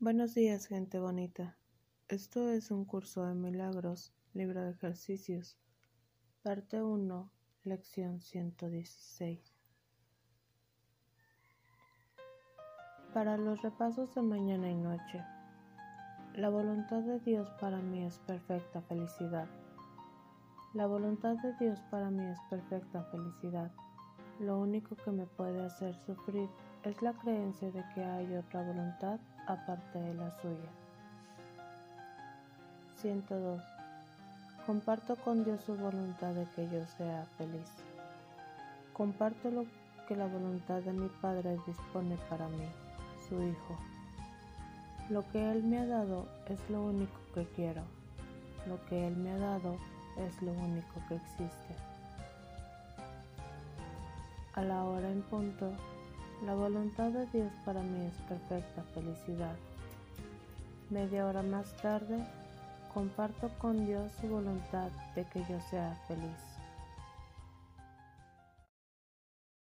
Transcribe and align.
Buenos 0.00 0.32
días, 0.32 0.68
gente 0.68 1.00
bonita. 1.00 1.56
Esto 2.06 2.50
es 2.50 2.70
un 2.70 2.84
curso 2.84 3.26
de 3.26 3.34
milagros, 3.34 4.14
libro 4.32 4.62
de 4.62 4.70
ejercicios, 4.70 5.58
parte 6.44 6.80
1, 6.80 7.28
lección 7.64 8.20
116. 8.20 9.56
Para 13.12 13.36
los 13.38 13.60
repasos 13.60 14.14
de 14.14 14.22
mañana 14.22 14.70
y 14.70 14.76
noche, 14.76 15.20
la 16.36 16.48
voluntad 16.48 17.00
de 17.00 17.18
Dios 17.18 17.50
para 17.60 17.78
mí 17.78 18.04
es 18.04 18.20
perfecta 18.20 18.80
felicidad. 18.82 19.48
La 20.74 20.86
voluntad 20.86 21.34
de 21.42 21.54
Dios 21.54 21.82
para 21.90 22.08
mí 22.08 22.24
es 22.24 22.38
perfecta 22.48 23.02
felicidad. 23.10 23.72
Lo 24.38 24.60
único 24.60 24.94
que 24.94 25.10
me 25.10 25.26
puede 25.26 25.60
hacer 25.60 25.96
sufrir 26.06 26.48
es 26.84 27.02
la 27.02 27.12
creencia 27.12 27.70
de 27.70 27.84
que 27.94 28.04
hay 28.04 28.36
otra 28.36 28.62
voluntad 28.62 29.18
aparte 29.46 29.98
de 29.98 30.14
la 30.14 30.30
suya. 30.40 30.70
102. 32.96 33.62
Comparto 34.66 35.16
con 35.16 35.44
Dios 35.44 35.62
su 35.62 35.74
voluntad 35.76 36.34
de 36.34 36.46
que 36.54 36.68
yo 36.68 36.86
sea 36.86 37.24
feliz. 37.36 37.70
Comparto 38.92 39.50
lo 39.50 39.66
que 40.06 40.16
la 40.16 40.26
voluntad 40.26 40.80
de 40.82 40.92
mi 40.92 41.08
Padre 41.20 41.58
dispone 41.66 42.16
para 42.28 42.48
mí, 42.48 42.68
su 43.28 43.42
Hijo. 43.42 43.78
Lo 45.10 45.26
que 45.30 45.50
Él 45.50 45.62
me 45.64 45.78
ha 45.78 45.86
dado 45.86 46.28
es 46.48 46.58
lo 46.70 46.82
único 46.84 47.18
que 47.34 47.46
quiero. 47.56 47.82
Lo 48.66 48.84
que 48.86 49.06
Él 49.06 49.16
me 49.16 49.30
ha 49.32 49.38
dado 49.38 49.76
es 50.18 50.42
lo 50.42 50.52
único 50.52 51.00
que 51.08 51.16
existe. 51.16 51.74
A 54.54 54.62
la 54.62 54.84
hora 54.84 55.08
en 55.10 55.22
punto, 55.22 55.72
la 56.44 56.54
voluntad 56.54 57.10
de 57.10 57.26
Dios 57.26 57.52
para 57.64 57.82
mí 57.82 58.06
es 58.06 58.14
perfecta 58.28 58.82
felicidad. 58.94 59.56
Media 60.90 61.26
hora 61.26 61.42
más 61.42 61.76
tarde, 61.82 62.18
comparto 62.94 63.50
con 63.58 63.86
Dios 63.86 64.12
su 64.20 64.28
voluntad 64.28 64.90
de 65.14 65.24
que 65.24 65.40
yo 65.40 65.60
sea 65.70 65.96
feliz. 66.06 66.58